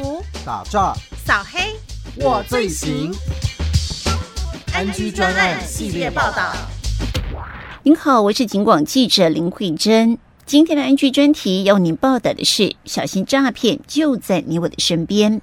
[0.00, 0.94] 毒、打诈、
[1.26, 1.76] 扫黑，
[2.24, 3.12] 我最行。
[4.72, 6.54] 安居专案系列报道。
[7.82, 10.16] 您好，我是警广记者林慧珍。
[10.46, 15.42] 今天的安居专题要您报道的是：小心诈骗就在你我的身边。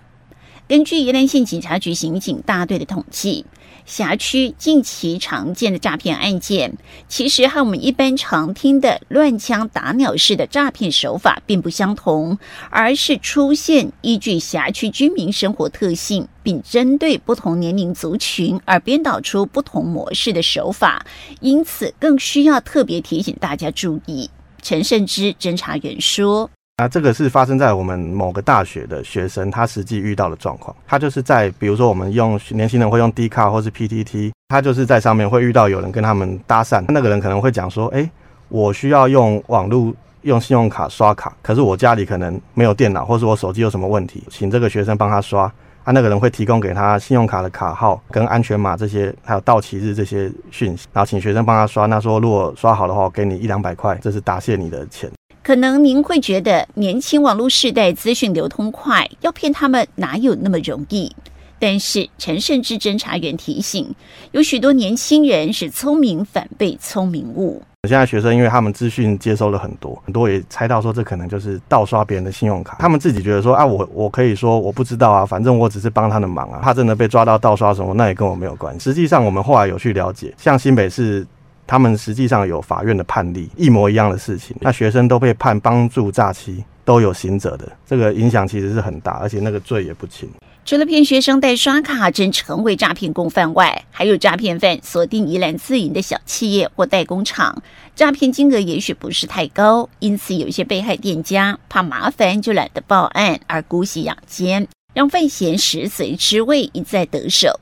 [0.67, 3.45] 根据宜兰县警察局刑警大队的统计。
[3.87, 6.77] 辖区近期常见的诈骗案件，
[7.07, 12.37] 其实和我们一般常听的乱枪打鸟式的诈骗手法并不相同，
[12.69, 21.05] 而是出现依据辖区居民生活特性，并针对不同年龄族群而编导出不同模式的手法，
[21.39, 24.29] 因此更需要特别提醒大家注意。
[24.61, 26.49] 陈胜之侦查员说。
[26.79, 30.75] 那这个是发生在我们某个大学的学生，他实际遇到的状况。
[30.85, 38.07] 他就是在，比如说我们用年轻人会用 D 卡或是 PTT，他就是在上面会遇到有人跟他们搭讪，那个人可能会讲说：“哎，
[38.49, 45.51] 我需要用网络用信用卡刷卡，可是我家里可能没有电脑，或是我手机有什么问题，请这个学生帮他刷。”
[45.83, 51.87] 啊，那个人会提供给他信用卡的卡号跟安全码这些，还有到期日这些讯息，然后请学生帮他刷。
[51.87, 55.09] 那说如果刷好的话，我给你一两百块，这是答谢你的钱。
[55.47, 61.09] 可能您会觉得年轻网络时代资讯流通快，要骗他们哪有那么容易？
[61.57, 63.89] 但是陈胜之侦查员提醒，
[64.33, 67.63] 有许多年轻人是聪明反被聪明误。
[67.87, 72.75] 现在学生因为他们资讯接收了很多，很多也猜到说这可能就是盗刷别人的信用卡。
[72.81, 76.59] 他们自己觉得说啊，我我可以说我不知道啊，反正我只是帮他的忙啊。
[76.61, 78.81] 他真的被抓到盗刷什么，那也跟我没有关系。
[78.81, 81.25] 实际上我们后来有去了解，像新北市。
[81.67, 90.27] 他们实际上有法院的判例，一模一样的事情，那学生都被判帮助诈欺，都有刑责的，这个影响其实是很大，而且那个罪也不轻。
[90.65, 97.61] 除了骗学生代刷卡真成为诈骗共犯外，还有诈骗犯锁定宜兰自营的小企业或代工厂，
[97.95, 107.57] 诈骗金额也许不是太高，因此有一些被害店家怕麻烦就懒得报案，而姑息养奸，让犯嫌食髓知味，一再得手。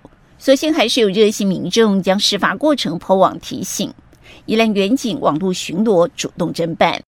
[0.45, 3.91] 所幸还是有热心民众将事发过程抛网提醒，
[4.45, 7.01] 宜兰远警网络巡逻主动侦办。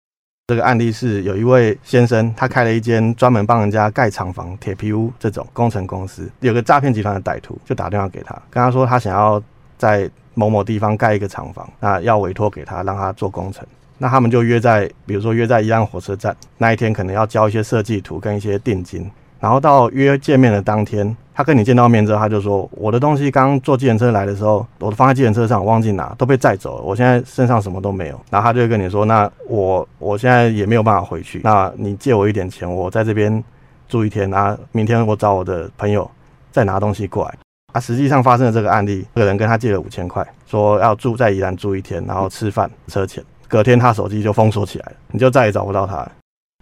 [0.48, 6.28] 这个案例是有一位先生，他开了一间专门帮人家盖厂房、铁皮屋这种工程公司。
[6.40, 9.40] 有个诈骗集团的歹徒就打电话给他，跟他说他想要
[9.78, 13.64] 在某某地方盖一个厂房，那要委托给他让他做工程。
[14.00, 19.08] 那他们就约在，比如说约在宜兰火车站那一天，可能要交一些设计图跟一些定金。
[19.40, 26.84] 然后到约见面的当天，他跟你见到面之后，他就说：“我的东西刚坐计程车来的时候，我放在计程车上，忘记拿，都被载走了。
[26.84, 33.44] 我现在身上什么都没有。”然后他就会跟你说：“那我我现在也没有办法回去，那你借我一点钱，我在这边
[33.88, 36.10] 住一天啊，明天我找我的朋友
[36.52, 37.34] 再拿东西过来。”
[37.74, 46.10] 啊，实际上发生的这个案例，这个人跟他借了五千块，说要住在宜兰住一天，然后吃饭车钱，隔天他手机就封锁起来了，你就再也找不到他。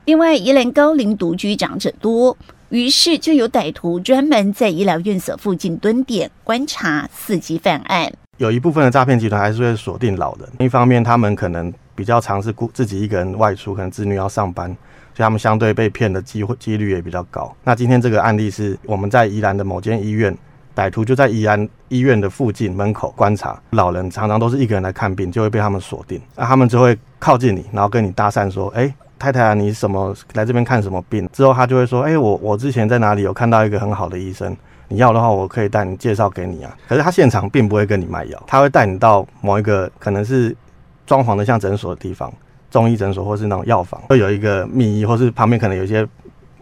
[0.06, 2.36] 另外，宜兰高龄独居长者多。
[2.70, 8.12] 于是就有歹徒专门在医疗院所附近蹲点观察，伺机犯案。
[8.38, 14.68] 有一部分的诈骗集团还是会锁定老人，一方面他们可能比较尝试孤自己一个人外出，可能子女要上班，
[15.14, 17.56] 所以他们相对被骗的机会几率也比较高。
[17.64, 20.36] 那今天这个案例是我们在宜兰的某间医院，
[20.76, 26.20] 歹徒就在宜兰医院的附近门口观察老人，常常都是一个人来看病，就会被他们锁定。
[26.36, 31.28] 那他们就会靠近你，然后跟你搭讪说：“哎。”太太啊，你什么来这边看什么病？
[31.32, 34.56] 之后他就会说：“哎，我我之前在哪里有看到一个很好的医生，
[34.90, 40.56] 你要的话，我可以带你介绍给你啊。”可是他现场并不会跟你卖药，他会带你到某一个可能是
[41.06, 42.32] 装潢的像诊所的地方，
[42.70, 46.08] 中医诊所或是那种药房，会有一个秘医，或是旁边可能有一些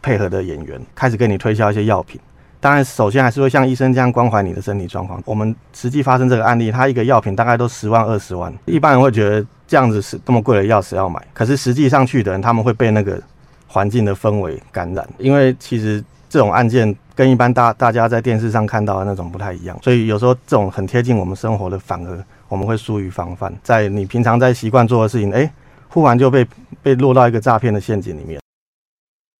[0.01, 2.21] 配合的演员，开始跟你推销一些药品。
[2.63, 5.21] 当然，首先还是会像医生这样关怀你的身体状况。
[5.25, 9.45] 我们实际发生这个案例，他一个药品大概都十万二十万，一般人会觉得。
[9.65, 11.19] 这样子是这么贵的药，谁要买？
[11.33, 13.19] 可是实际上去的人，他们会被那个
[13.65, 23.51] 环境的氛围感染，因为其实这种案件跟一般大大家在电视上看到的那种不太一样，所以有时候这种很贴近我们生活的，反而我们会疏于防范。
[23.63, 25.51] 在你平常在习惯做的事情，哎，
[25.87, 26.45] 忽然就被
[26.83, 28.42] 被落到一个诈骗的陷阱里面。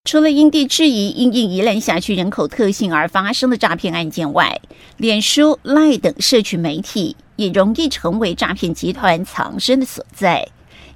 [0.05, 4.59] 除了因地制宜、因应宜兰辖区人口特性而发生的诈骗案件外，
[4.97, 10.45] 脸书、赖等社群媒体也容易成为诈骗集团藏身的所在。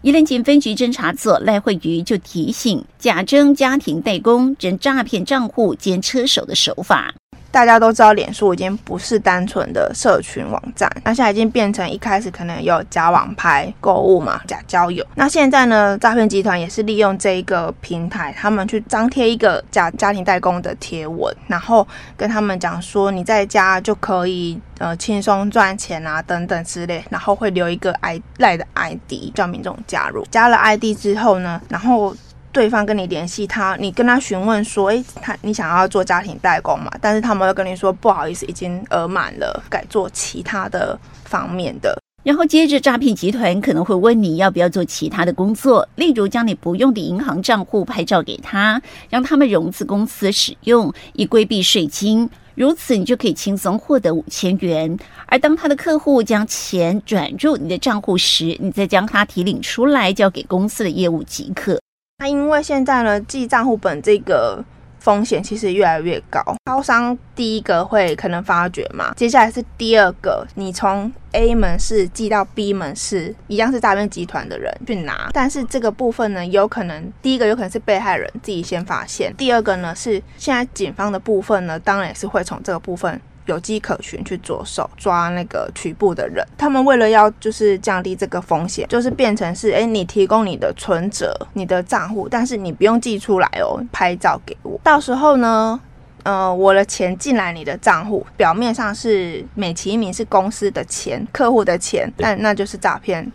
[0.01, 7.15] 宜兰警分局侦查组赖慧瑜就提醒：假征家庭代工、真诈骗账户兼车手的手法。
[7.51, 15.05] 大家都知道，脸书已经不是单纯的社群网站，那现在已经变成一开始可能有假网拍购物嘛，假交友。
[15.15, 32.15] 那现在呢，诈骗集团也是利用这一个平台，他们去张贴一个假家庭代工的贴文，然后跟他们讲说你在家就可以呃轻松赚钱啊等等之类，然后会留一个 i 赖的 ID 叫民众加入，加了 ID 之后呢，然后。
[32.57, 36.91] 对方跟你联系他，你跟他询问说，诶，他你想要做家庭代工嘛？
[36.99, 41.95] 但是他们会跟你说不好意思，已经额满了，改做其他的方面的。
[42.23, 52.27] 然后接着，诈骗集团可能会问你要不要做其他的工作，例如将你不用的银行账户拍照给他，让他们融资公司使用，以规避税金。
[52.55, 54.97] 如此，你就可以轻松获得五千元。
[55.27, 61.79] 而当他的客户将钱转入你的账户时，你再将他提领出来，交给公司的业务即可。
[62.19, 64.63] 那因为现在呢，记账户本这个。
[64.99, 83.21] 风险其实越来越高，超商第一个会可能发觉嘛，接下来是第二个，你从 A 门市寄到 B 门市，一样是诈骗集团的人去拿，但是这个部分呢，有可能第一个有可能是被害人自己先发现，第二个呢是现在警方的部分呢，当然也是会从这个部分。
[83.47, 95.79] 有迹可循去着手抓那个局部的人，他们为了要就是降低这个风险，就是变成是，哎，你提供你的存折、你的账户，但是你不用寄出来哦，拍照给我，到时候呢，
[96.23, 103.29] 呃，我的钱进来你的账户，表面上是美其名是公司的钱、客户的钱，但那就是诈骗。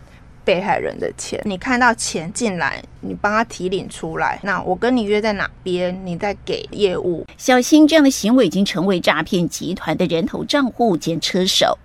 [0.45, 4.39] 被害人的钱，你看到钱进来，你帮他提领出来。
[4.43, 7.25] 那我跟你约在哪边，你再给业务。
[7.37, 11.77] 小心这样的行为已经成为诈骗集团的人头账户兼车手。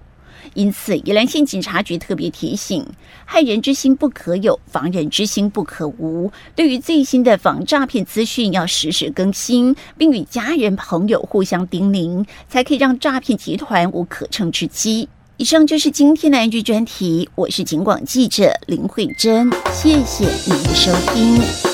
[0.55, 2.85] 因此，宜兰县警察局特别提醒：
[3.27, 6.33] 害人之心不可有，防人之心不可无。
[6.55, 15.09] 对于最新的防诈骗资讯，要实时更新，并与家人朋友互相叮咛，才可以让诈骗集团无可乘之机。
[15.39, 21.68] 以上就是今天的 NG 专题，我是警广记者林慧珍，谢谢您的收听。